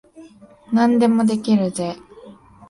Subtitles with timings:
[0.73, 1.95] 何でもできるぜ。